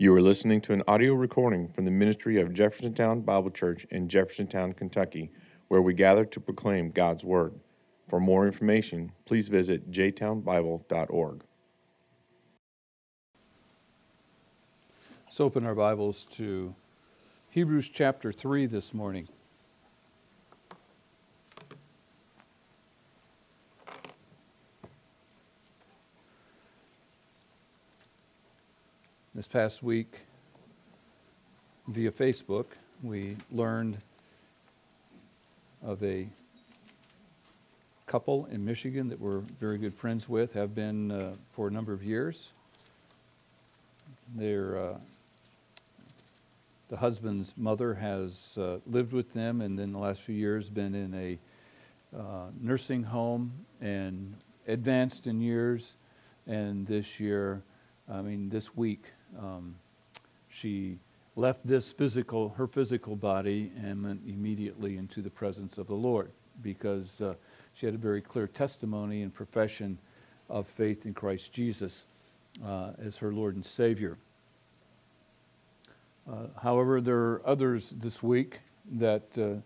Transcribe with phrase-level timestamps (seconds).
[0.00, 4.06] You are listening to an audio recording from the ministry of Jeffersontown Bible Church in
[4.06, 5.32] Jeffersontown, Kentucky,
[5.66, 7.52] where we gather to proclaim God's Word.
[8.08, 11.42] For more information, please visit jtownbible.org.
[15.26, 16.76] Let's open our Bibles to
[17.50, 19.26] Hebrews chapter 3 this morning.
[29.38, 30.22] This past week,
[31.86, 32.64] via Facebook,
[33.04, 33.98] we learned
[35.80, 36.26] of a
[38.06, 41.92] couple in Michigan that we're very good friends with, have been uh, for a number
[41.92, 42.50] of years.
[44.34, 44.98] They're, uh,
[46.88, 50.96] the husband's mother has uh, lived with them and then the last few years been
[50.96, 51.38] in a
[52.18, 54.34] uh, nursing home and
[54.66, 55.94] advanced in years.
[56.48, 57.62] And this year,
[58.10, 59.04] I mean, this week,
[59.38, 59.74] um,
[60.48, 60.98] she
[61.36, 66.30] left this physical, her physical body, and went immediately into the presence of the Lord
[66.62, 67.34] because uh,
[67.74, 69.98] she had a very clear testimony and profession
[70.48, 72.06] of faith in Christ Jesus
[72.64, 74.18] uh, as her Lord and Savior.
[76.28, 78.60] Uh, however, there are others this week
[78.92, 79.60] that uh,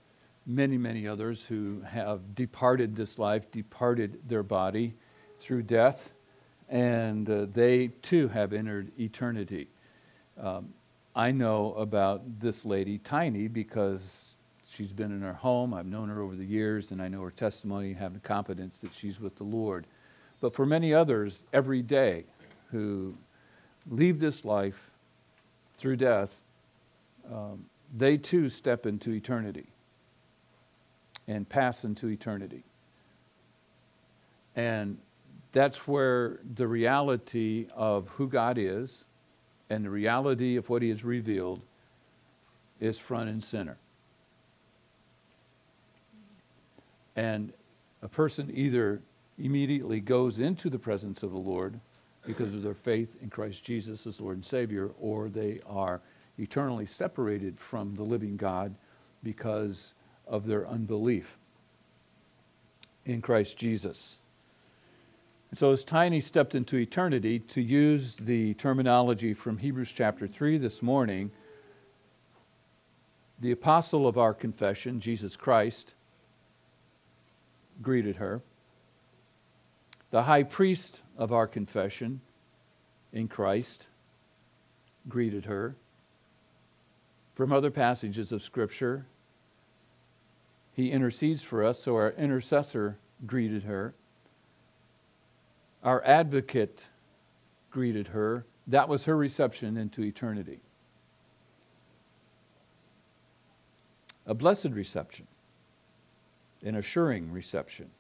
[0.46, 4.94] many, many others who have departed this life, departed their body
[5.38, 6.12] through death
[6.72, 9.68] and uh, they too have entered eternity.
[10.40, 10.72] Um,
[11.14, 15.74] I know about this lady, Tiny, because she's been in her home.
[15.74, 19.20] I've known her over the years, and I know her testimony, having confidence that she's
[19.20, 19.86] with the Lord.
[20.40, 22.24] But for many others, every day
[22.70, 23.14] who
[23.90, 24.92] leave this life
[25.76, 26.40] through death,
[27.30, 29.66] um, they too step into eternity
[31.28, 32.64] and pass into eternity.
[34.56, 34.96] And
[35.52, 39.04] that's where the reality of who God is
[39.70, 41.60] and the reality of what He has revealed
[42.80, 43.76] is front and center.
[47.14, 47.52] And
[48.02, 49.00] a person either
[49.38, 51.78] immediately goes into the presence of the Lord
[52.26, 56.00] because of their faith in Christ Jesus as Lord and Savior, or they are
[56.38, 58.74] eternally separated from the living God
[59.22, 59.94] because
[60.26, 61.36] of their unbelief
[63.04, 64.18] in Christ Jesus.
[65.52, 70.56] And so, as Tiny stepped into eternity, to use the terminology from Hebrews chapter 3
[70.56, 71.30] this morning,
[73.38, 75.92] the apostle of our confession, Jesus Christ,
[77.82, 78.40] greeted her.
[80.10, 82.22] The high priest of our confession
[83.12, 83.88] in Christ
[85.06, 85.76] greeted her.
[87.34, 89.04] From other passages of Scripture,
[90.72, 92.96] he intercedes for us, so our intercessor
[93.26, 93.94] greeted her.
[95.82, 96.88] Our advocate
[97.70, 98.44] greeted her.
[98.66, 100.60] That was her reception into eternity.
[104.26, 105.26] A blessed reception,
[106.64, 107.90] an assuring reception.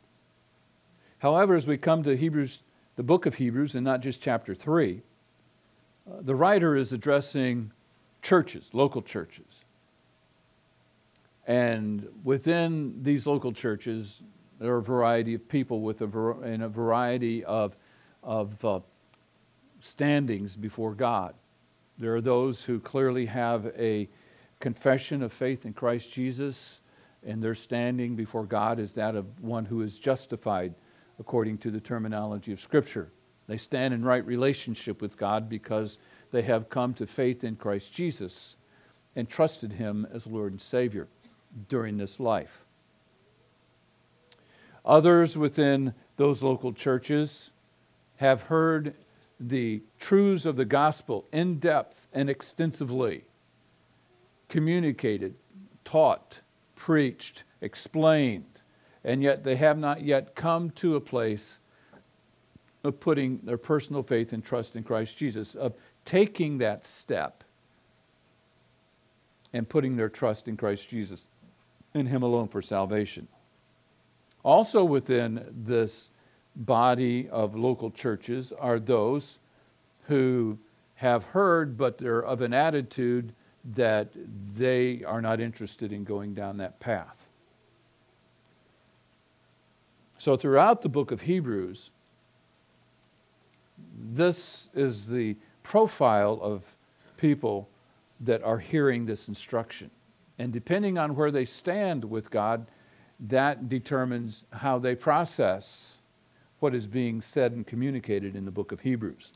[1.18, 2.62] However, as we come to Hebrews,
[2.96, 5.02] the book of Hebrews, and not just chapter 3,
[6.06, 7.72] uh, the writer is addressing
[8.22, 9.64] churches, local churches.
[11.46, 14.22] And within these local churches,
[14.62, 17.76] there are a variety of people with a, and a variety of,
[18.22, 18.78] of uh,
[19.80, 21.34] standings before God.
[21.98, 24.08] There are those who clearly have a
[24.60, 26.80] confession of faith in Christ Jesus,
[27.26, 30.74] and their standing before God is that of one who is justified
[31.18, 33.10] according to the terminology of Scripture.
[33.48, 35.98] They stand in right relationship with God because
[36.30, 38.54] they have come to faith in Christ Jesus
[39.16, 41.08] and trusted Him as Lord and Savior
[41.68, 42.64] during this life.
[44.84, 47.50] Others within those local churches
[48.16, 48.94] have heard
[49.38, 53.24] the truths of the gospel in depth and extensively
[54.48, 55.34] communicated,
[55.84, 56.40] taught,
[56.76, 58.60] preached, explained,
[59.04, 61.58] and yet they have not yet come to a place
[62.84, 67.44] of putting their personal faith and trust in Christ Jesus, of taking that step
[69.52, 71.26] and putting their trust in Christ Jesus,
[71.94, 73.28] in Him alone for salvation.
[74.42, 76.10] Also, within this
[76.56, 79.38] body of local churches are those
[80.08, 80.58] who
[80.96, 83.32] have heard, but they're of an attitude
[83.64, 84.08] that
[84.56, 87.28] they are not interested in going down that path.
[90.18, 91.90] So, throughout the book of Hebrews,
[94.12, 96.76] this is the profile of
[97.16, 97.68] people
[98.20, 99.90] that are hearing this instruction.
[100.38, 102.66] And depending on where they stand with God,
[103.20, 105.98] that determines how they process
[106.58, 109.32] what is being said and communicated in the book of Hebrews.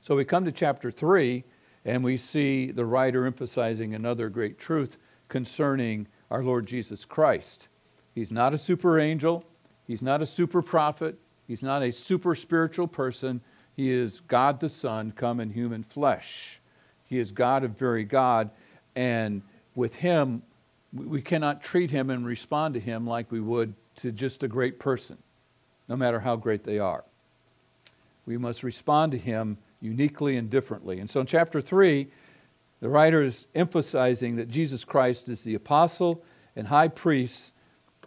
[0.00, 1.44] So we come to chapter 3,
[1.84, 4.98] and we see the writer emphasizing another great truth
[5.28, 7.68] concerning our Lord Jesus Christ.
[8.14, 9.44] He's not a super angel,
[9.86, 13.40] he's not a super prophet, he's not a super spiritual person.
[13.76, 16.60] He is God the Son come in human flesh.
[17.04, 18.50] He is God of very God,
[18.96, 19.42] and
[19.74, 20.42] with him,
[20.92, 24.78] we cannot treat him and respond to him like we would to just a great
[24.78, 25.18] person,
[25.88, 27.04] no matter how great they are.
[28.26, 31.00] We must respond to him uniquely and differently.
[31.00, 32.08] And so in chapter 3,
[32.80, 36.22] the writer is emphasizing that Jesus Christ is the apostle
[36.56, 37.52] and high priest.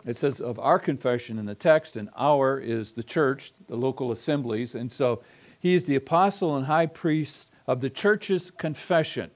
[0.06, 4.12] It says of our confession in the text, and our is the church, the local
[4.12, 4.76] assemblies.
[4.76, 5.22] And so
[5.60, 9.30] he is the apostle and high priest of the church's confession.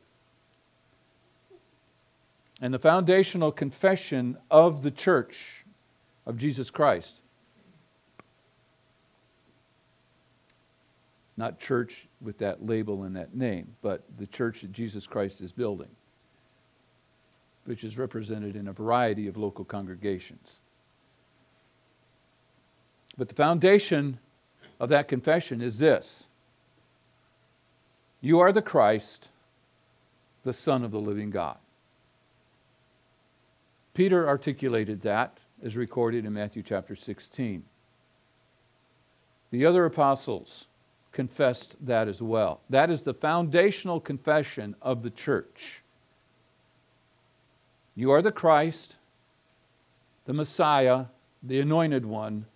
[2.62, 5.66] And the foundational confession of the church
[6.26, 7.20] of Jesus Christ
[11.38, 15.52] not church with that label and that name, but the church that Jesus Christ is
[15.52, 15.90] building,
[17.66, 20.52] which is represented in a variety of local congregations.
[23.18, 24.20] But the foundation
[24.80, 26.28] of that confession is this
[28.22, 29.30] You are the Christ,
[30.44, 31.58] the Son of the living God.
[33.96, 37.64] Peter articulated that as recorded in Matthew chapter 16.
[39.50, 40.68] The other apostles,
[41.16, 42.60] confessed that as well.
[42.70, 45.82] That is the foundational confession of the church.
[47.96, 48.98] You are the Christ,
[50.26, 51.06] the Messiah,
[51.42, 52.48] the anointed one,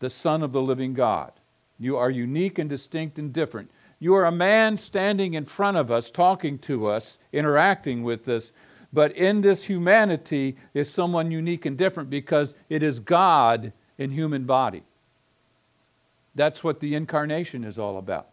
[0.00, 1.32] the Son of the living God.
[1.78, 3.70] You are unique and distinct and different.
[3.98, 8.52] You are a man standing in front of us, talking to us, interacting with us,
[8.92, 14.44] but in this humanity is someone unique and different because it is God in human
[14.44, 14.82] body.
[16.34, 18.28] That's what the incarnation is all about.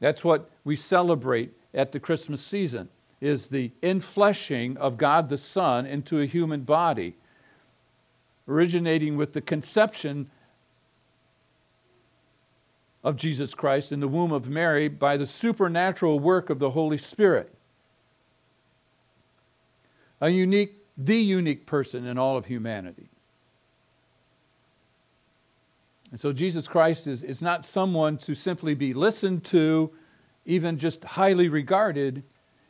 [0.00, 2.88] That's what we celebrate at the Christmas season
[3.20, 7.16] is the infleshing of God the Son into a human body,
[8.46, 10.30] originating with the conception
[13.02, 16.98] of Jesus Christ in the womb of Mary by the supernatural work of the Holy
[16.98, 17.54] Spirit.
[20.20, 23.08] A unique, the unique person in all of humanity.
[26.10, 29.90] And so Jesus Christ is, is not someone to simply be listened to,
[30.44, 32.22] even just highly regarded.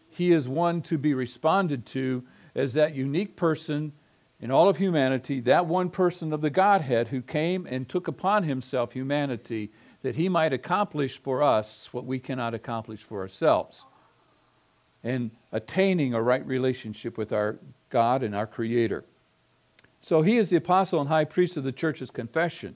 [0.09, 2.25] He is one to be responded to
[2.55, 3.93] as that unique person
[4.41, 8.45] in all of humanity, that one person of the Godhead who came and took upon
[8.45, 13.85] himself humanity that he might accomplish for us what we cannot accomplish for ourselves.
[15.05, 17.57] And attaining a right relationship with our
[17.91, 19.05] God and our Creator.
[20.01, 22.75] So he is the apostle and high priest of the church's confession.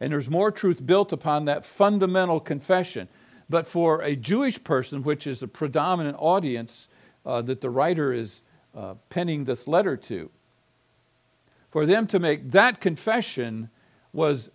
[0.00, 3.08] And there's more truth built upon that fundamental confession.
[3.48, 6.88] But for a Jewish person, which is a predominant audience
[7.24, 8.42] uh, that the writer is
[8.74, 10.30] uh, penning this letter to,
[11.70, 13.70] for them to make that confession
[14.12, 14.50] was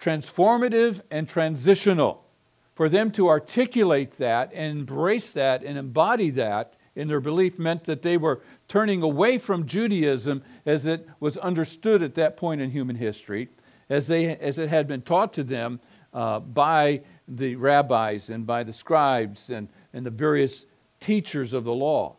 [0.00, 2.24] transformative and transitional.
[2.74, 7.84] For them to articulate that and embrace that and embody that in their belief meant
[7.84, 12.70] that they were turning away from Judaism as it was understood at that point in
[12.70, 13.48] human history
[13.88, 15.80] as, they, as it had been taught to them
[16.14, 20.66] uh, by the rabbis and by the scribes and, and the various
[21.00, 22.16] teachers of the law.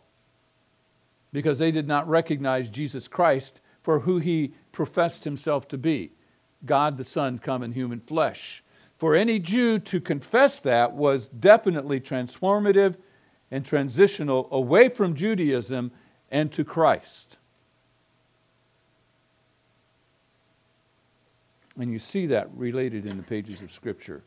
[1.31, 6.11] Because they did not recognize Jesus Christ for who he professed himself to be
[6.65, 8.62] God the Son come in human flesh.
[9.03, 12.95] For any Jew to confess that was definitely transformative
[13.51, 15.91] and transitional away from Judaism
[16.31, 17.35] and to Christ.
[21.77, 24.23] And you see that related in the pages of Scripture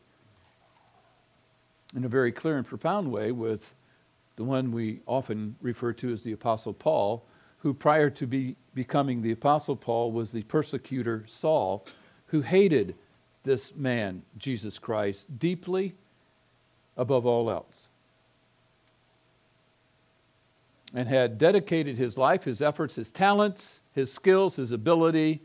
[1.95, 3.73] in a very clear and profound way with
[4.35, 7.25] the one we often refer to as the Apostle Paul,
[7.57, 11.83] who prior to be becoming the Apostle Paul was the persecutor Saul,
[12.27, 12.93] who hated
[13.47, 15.95] this man, Jesus Christ, deeply
[16.95, 17.87] above all else.
[20.93, 25.41] And had dedicated his life, his efforts, his talents, his skills, his ability,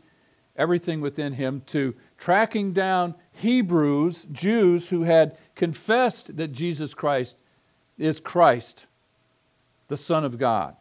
[0.55, 7.35] everything within him to tracking down Hebrews, Jews who had confessed that Jesus Christ
[7.97, 8.85] is Christ,
[9.87, 10.75] the Son of God,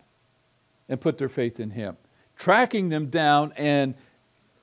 [0.88, 1.97] and put their faith in him.
[2.37, 3.95] Tracking them down and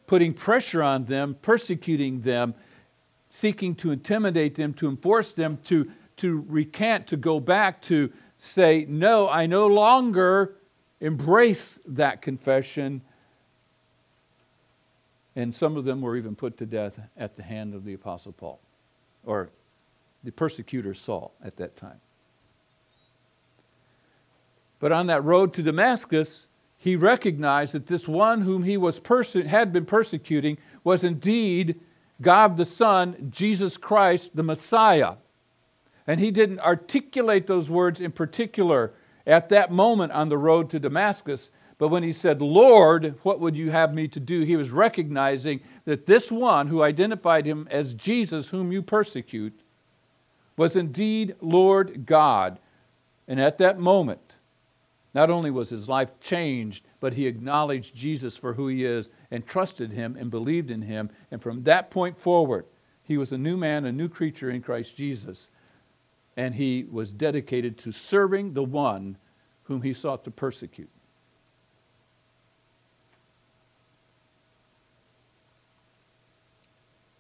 [0.10, 2.56] putting pressure on them, persecuting them,
[3.30, 5.88] seeking to intimidate them, to enforce them to,
[6.18, 10.56] to recant, to go back, to say, No, I no longer
[11.00, 13.04] embrace that confession
[15.36, 18.34] and some of them were even put to death at the hand of the Apostle
[18.34, 18.60] Paul,
[19.24, 19.50] or
[20.24, 22.02] the persecutor Saul at that time.
[24.80, 26.49] But on that road to Damascus,
[26.82, 31.80] he recognized that this one whom he was perse- had been persecuting was indeed
[32.22, 35.16] God the Son, Jesus Christ, the Messiah.
[36.08, 38.94] And he didn't articulate those words in particular
[39.28, 41.52] at that moment on the road to Damascus.
[41.78, 44.44] But when he said, Lord, what would you have me to do?
[44.44, 49.60] He was recognizing that this one who identified him as Jesus, whom you persecute,
[50.56, 52.58] was indeed Lord God.
[53.28, 54.29] And at that moment,
[55.14, 59.46] not only was his life changed, but he acknowledged Jesus for who he is and
[59.46, 61.10] trusted him and believed in him.
[61.32, 62.66] And from that point forward,
[63.04, 65.48] he was a new man, a new creature in Christ Jesus.
[66.38, 69.18] And he was dedicated to serving the one
[69.64, 70.90] whom he sought to persecute.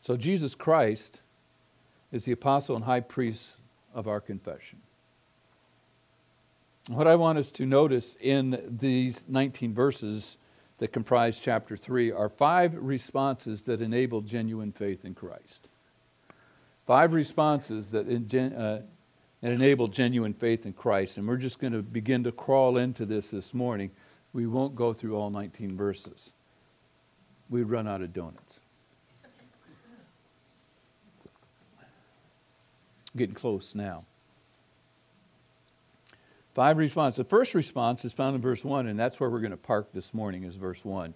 [0.01, 1.21] So Jesus Christ
[2.11, 3.57] is the apostle and high priest
[3.93, 4.79] of our confession.
[6.89, 10.37] What I want us to notice in these 19 verses
[10.79, 15.69] that comprise chapter 3 are five responses that enable genuine faith in Christ.
[16.87, 18.81] Five responses that in, uh,
[19.43, 21.17] enable genuine faith in Christ.
[21.17, 23.91] And we're just going to begin to crawl into this this morning.
[24.33, 26.33] We won't go through all 19 verses,
[27.51, 28.61] we'd run out of donuts.
[33.15, 34.05] Getting close now.
[36.53, 37.17] Five responses.
[37.17, 39.91] The first response is found in verse 1, and that's where we're going to park
[39.93, 41.13] this morning, is verse 1.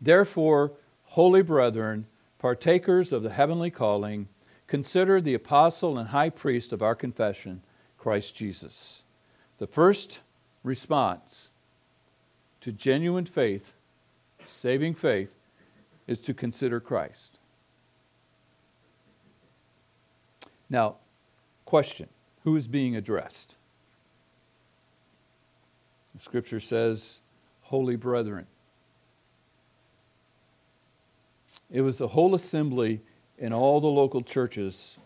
[0.00, 0.72] Therefore,
[1.04, 2.06] holy brethren,
[2.38, 4.28] partakers of the heavenly calling,
[4.66, 7.62] consider the apostle and high priest of our confession,
[7.98, 9.02] Christ Jesus.
[9.58, 10.20] The first
[10.62, 11.48] response
[12.60, 13.74] to genuine faith,
[14.44, 15.30] saving faith,
[16.06, 17.38] is to consider Christ.
[20.68, 20.96] Now,
[21.64, 22.08] question
[22.44, 23.56] Who is being addressed?
[26.16, 27.20] The scripture says,
[27.60, 28.46] Holy brethren.
[31.70, 33.02] It was the whole assembly
[33.36, 34.98] in all the local churches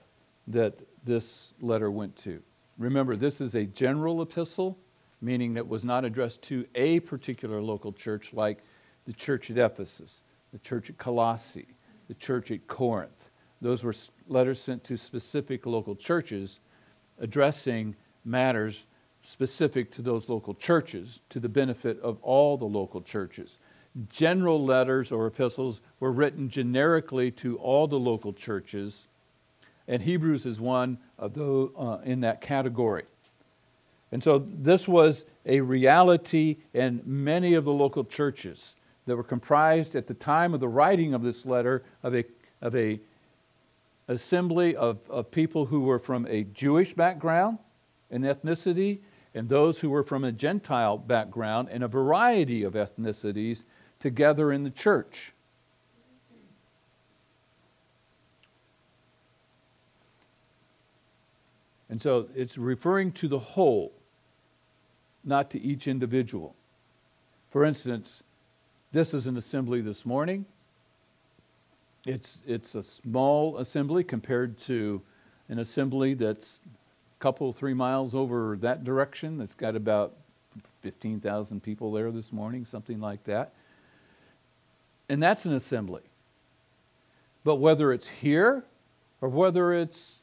[0.46, 2.40] that this letter went to.
[2.78, 4.78] Remember, this is a general epistle,
[5.20, 8.58] meaning that was not addressed to a particular local church like
[9.06, 11.66] the church at Ephesus, the church at Colossae,
[12.06, 13.30] the church at Corinth.
[13.60, 13.94] Those were
[14.28, 16.60] letters sent to specific local churches
[17.18, 18.86] addressing matters
[19.22, 23.58] specific to those local churches to the benefit of all the local churches.
[24.08, 29.04] General letters or epistles were written generically to all the local churches,
[29.88, 33.04] and Hebrews is one of those uh, in that category.
[34.12, 38.74] And so this was a reality in many of the local churches
[39.06, 42.24] that were comprised at the time of the writing of this letter of a,
[42.60, 43.00] of a
[44.08, 47.58] assembly of, of people who were from a Jewish background
[48.10, 48.98] and ethnicity
[49.34, 53.64] and those who were from a Gentile background and a variety of ethnicities
[53.98, 55.32] together in the church.
[61.88, 63.92] And so it's referring to the whole,
[65.24, 66.54] not to each individual.
[67.50, 68.22] For instance,
[68.92, 70.46] this is an assembly this morning.
[72.06, 75.02] It's, it's a small assembly compared to
[75.48, 76.60] an assembly that's
[77.20, 79.38] couple, three miles over that direction.
[79.38, 80.14] That's got about
[80.82, 83.52] 15,000 people there this morning, something like that.
[85.08, 86.02] And that's an assembly.
[87.44, 88.64] But whether it's here
[89.20, 90.22] or whether it's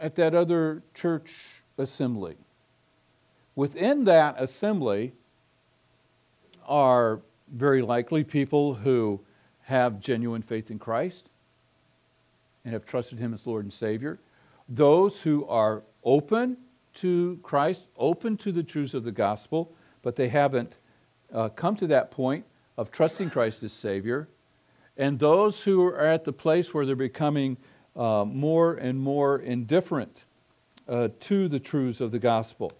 [0.00, 2.36] at that other church assembly,
[3.54, 5.12] within that assembly
[6.66, 7.20] are
[7.52, 9.20] very likely people who
[9.62, 11.28] have genuine faith in Christ
[12.64, 14.18] and have trusted Him as Lord and Savior.
[14.68, 16.58] Those who are open
[16.94, 20.78] to Christ, open to the truths of the gospel, but they haven't
[21.32, 22.44] uh, come to that point
[22.76, 24.28] of trusting Christ as Savior.
[24.96, 27.56] And those who are at the place where they're becoming
[27.96, 30.24] uh, more and more indifferent
[30.88, 32.70] uh, to the truths of the gospel.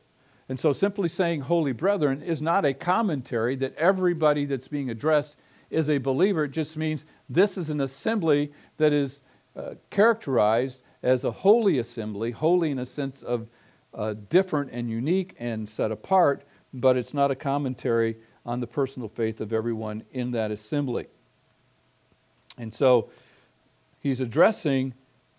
[0.49, 5.37] And so, simply saying holy brethren is not a commentary that everybody that's being addressed
[5.71, 6.45] is a believer.
[6.45, 9.23] It just means this is an assembly that is
[9.57, 13.47] uh, characterized as a holy assembly, holy in a sense of
[13.93, 16.43] uh, different and unique and set apart,
[16.73, 21.07] but it's not a commentary on the personal faith of everyone in that assembly.
[22.57, 23.11] And so
[24.01, 24.95] he's addressing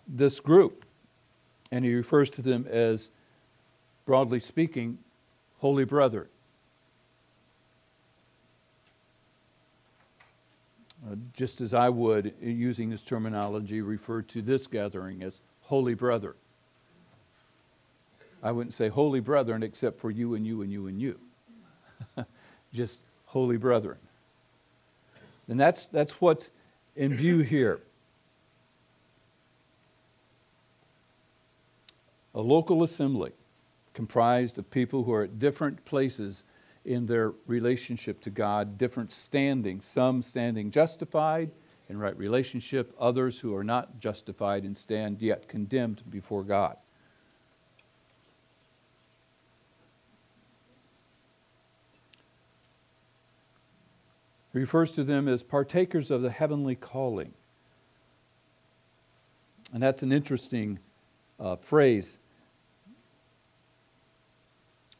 [0.06, 0.84] this group,
[1.72, 3.10] and he refers to them as,
[4.06, 4.98] broadly speaking,
[5.58, 6.28] holy brethren.
[11.10, 16.36] Uh, just as I would, using this terminology, refer to this gathering as holy brother.
[18.42, 21.18] I wouldn't say holy brethren except for you and you and you and you.
[22.72, 23.98] Just holy brethren.
[25.48, 26.50] And that's, that's what's
[26.94, 27.80] in view here.
[32.34, 33.32] A local assembly
[33.94, 36.44] comprised of people who are at different places
[36.84, 41.50] in their relationship to God, different standing, some standing justified
[41.88, 46.76] in right relationship, others who are not justified and stand yet condemned before God.
[54.52, 57.34] He refers to them as partakers of the heavenly calling.
[59.72, 60.78] And that's an interesting
[61.38, 62.18] uh, phrase.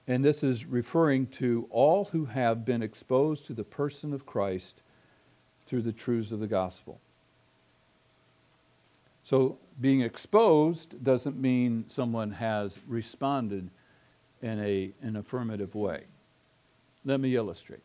[0.07, 4.83] And this is referring to all who have been exposed to the person of Christ
[5.67, 7.01] through the truths of the gospel.
[9.25, 13.69] So, being exposed doesn't mean someone has responded
[14.41, 16.05] in a, an affirmative way.
[17.05, 17.83] Let me illustrate.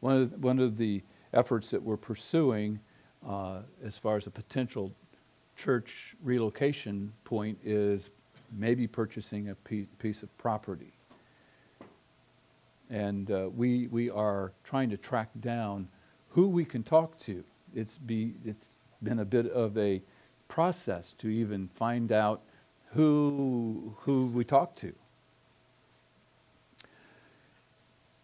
[0.00, 2.80] One of, the, one of the efforts that we're pursuing
[3.28, 4.92] uh, as far as a potential
[5.56, 8.10] church relocation point is
[8.56, 10.92] maybe purchasing a piece of property.
[12.90, 15.88] And uh, we, we are trying to track down
[16.30, 17.44] who we can talk to.
[17.74, 20.02] It's, be, it's been a bit of a
[20.48, 22.42] process to even find out
[22.92, 24.94] who, who we talk to.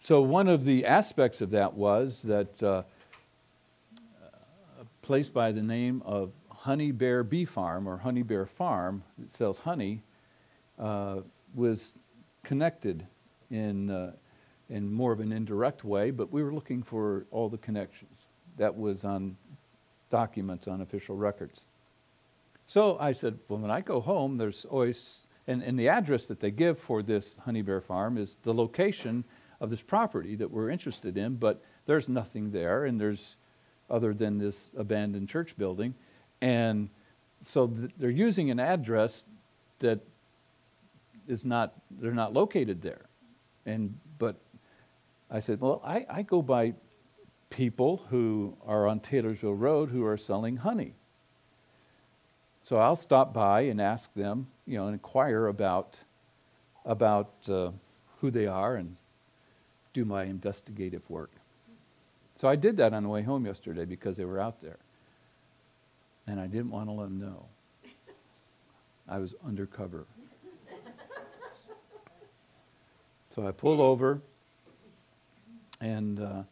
[0.01, 2.83] So, one of the aspects of that was that uh,
[4.79, 9.31] a place by the name of Honey Bear Bee Farm or Honey Bear Farm that
[9.31, 10.03] sells honey
[10.79, 11.21] uh,
[11.55, 11.95] was
[12.43, 13.07] connected
[13.51, 14.13] in, uh,
[14.71, 18.27] in more of an indirect way, but we were looking for all the connections.
[18.57, 19.37] That was on
[20.11, 21.67] documents on official records.
[22.67, 26.41] So I said, well, when I go home, there's always, and, and the address that
[26.41, 29.25] they give for this Honey Bear Farm is the location
[29.61, 33.37] of this property that we're interested in, but there's nothing there, and there's
[33.91, 35.95] other than this abandoned church building.
[36.41, 36.89] And
[37.41, 39.25] so th- they're using an address
[39.81, 40.01] that
[41.29, 43.03] is not, they're not located there.
[43.67, 44.37] And, but
[45.35, 46.75] I said, well, I, I go by
[47.51, 50.95] people who are on Taylorsville Road who are selling honey.
[52.63, 55.99] So I'll stop by and ask them, you know, and inquire about,
[56.85, 57.73] about uh,
[58.21, 58.95] who they are and
[59.93, 61.33] do my investigative work.
[62.37, 64.79] So I did that on the way home yesterday because they were out there.
[66.29, 67.47] And I didn't want to let them know.
[69.09, 70.07] I was undercover.
[73.31, 74.23] so I pulled over
[75.81, 76.43] and uh,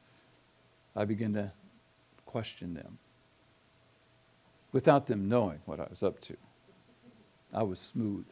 [0.97, 1.53] I began to
[2.27, 2.99] question them
[4.73, 6.37] without them knowing what I was up to.
[7.53, 8.27] I was smooth.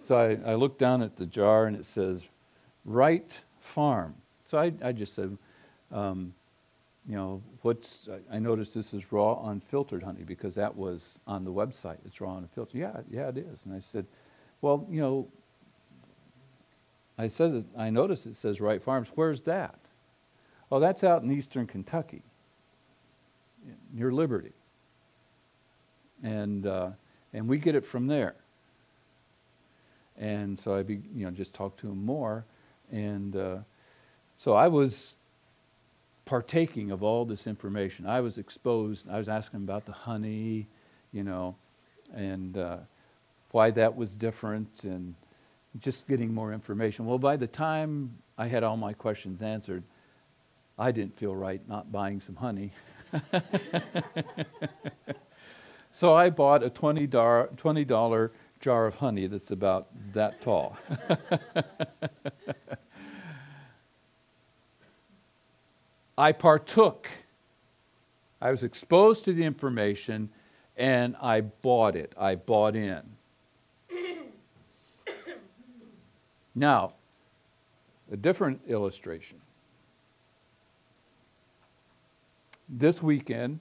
[0.00, 2.28] So I, I looked down at the jar and it says,
[2.86, 4.14] Wright Farm.
[4.46, 5.36] So I, I just said,
[5.92, 6.32] um,
[7.06, 11.52] you know, what's, I noticed this is raw unfiltered honey because that was on the
[11.52, 11.98] website.
[12.06, 12.80] It's raw unfiltered.
[12.80, 13.66] Yeah, yeah, it is.
[13.66, 14.06] And I said,
[14.62, 15.28] well, you know,
[17.18, 19.10] I said, I noticed it says Wright Farms.
[19.14, 19.78] Where's that?
[20.70, 22.22] Oh, that's out in eastern Kentucky,
[23.92, 24.52] near Liberty.
[26.22, 26.90] And, uh,
[27.32, 28.34] and we get it from there.
[30.16, 32.44] And so I, be, you know, just talked to him more,
[32.90, 33.58] and uh,
[34.36, 35.16] so I was
[36.24, 38.04] partaking of all this information.
[38.04, 39.08] I was exposed.
[39.08, 40.66] I was asking about the honey,
[41.12, 41.54] you know,
[42.12, 42.78] and uh,
[43.52, 45.14] why that was different, and
[45.80, 47.06] just getting more information.
[47.06, 49.84] Well, by the time I had all my questions answered,
[50.78, 52.72] I didn't feel right not buying some honey.
[55.92, 60.76] so I bought a $20, $20 jar of honey that's about that tall.
[66.18, 67.08] I partook.
[68.40, 70.30] I was exposed to the information
[70.76, 72.12] and I bought it.
[72.16, 73.17] I bought in.
[76.58, 76.94] Now,
[78.10, 79.40] a different illustration.
[82.68, 83.60] This weekend,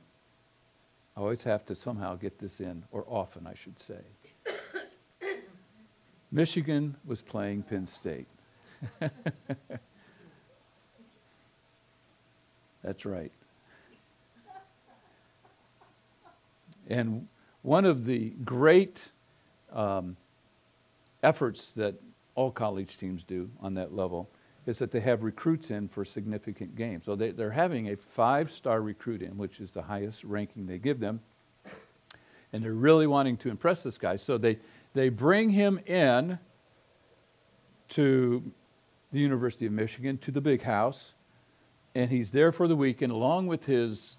[1.15, 4.01] I always have to somehow get this in, or often, I should say.
[6.31, 8.27] Michigan was playing Penn State.
[12.83, 13.31] That's right.
[16.89, 17.27] And
[17.61, 19.09] one of the great
[19.73, 20.15] um,
[21.21, 21.95] efforts that
[22.37, 24.29] all college teams do on that level
[24.67, 27.05] is that they have recruits in for significant games.
[27.05, 30.77] So they, they're having a five star recruit in, which is the highest ranking they
[30.77, 31.19] give them.
[32.53, 34.17] and they're really wanting to impress this guy.
[34.17, 34.59] So they,
[34.93, 36.37] they bring him in
[37.89, 38.51] to
[39.11, 41.13] the University of Michigan, to the big house,
[41.95, 44.17] and he's there for the weekend along with his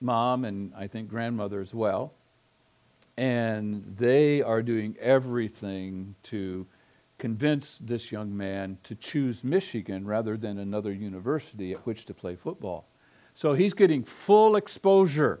[0.00, 2.14] mom and I think grandmother as well.
[3.18, 6.66] And they are doing everything to
[7.22, 12.34] convince this young man to choose Michigan rather than another university at which to play
[12.34, 12.88] football.
[13.36, 15.40] So he's getting full exposure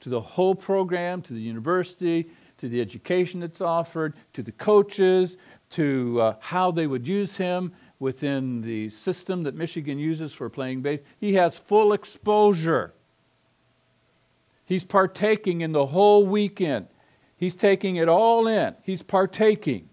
[0.00, 5.38] to the whole program, to the university, to the education that's offered, to the coaches,
[5.70, 10.82] to uh, how they would use him within the system that Michigan uses for playing
[10.82, 11.00] base.
[11.18, 12.92] He has full exposure.
[14.66, 16.88] He's partaking in the whole weekend.
[17.34, 18.74] He's taking it all in.
[18.82, 19.88] He's partaking.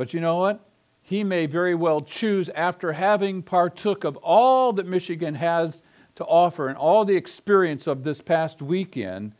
[0.00, 0.66] But you know what?
[1.02, 5.82] He may very well choose, after having partook of all that Michigan has
[6.14, 9.32] to offer and all the experience of this past weekend,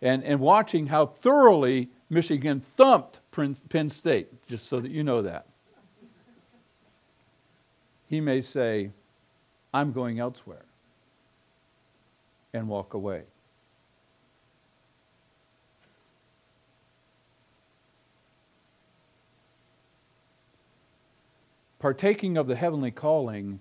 [0.00, 5.44] and, and watching how thoroughly Michigan thumped Penn State, just so that you know that.
[8.06, 8.92] He may say,
[9.74, 10.64] I'm going elsewhere,
[12.54, 13.24] and walk away.
[21.78, 23.60] Partaking of the heavenly calling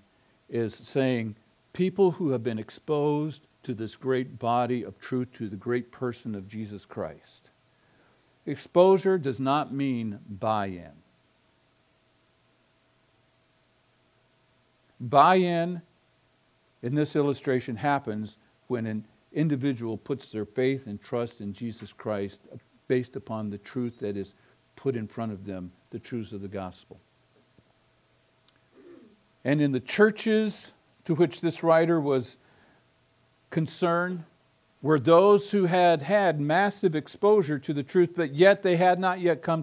[0.49, 1.35] is saying
[1.73, 6.33] people who have been exposed to this great body of truth, to the great person
[6.33, 7.49] of Jesus Christ.
[8.45, 10.91] Exposure does not mean buy in.
[14.99, 15.81] Buy in
[16.81, 22.39] in this illustration happens when an individual puts their faith and trust in Jesus Christ
[22.87, 24.33] based upon the truth that is
[24.75, 26.99] put in front of them, the truths of the gospel.
[29.47, 30.73] And in the churches
[31.05, 32.35] to which this writer was
[33.49, 34.25] concerned
[34.81, 39.21] were those who had had massive exposure to the truth, but yet they had not
[39.21, 39.55] yet come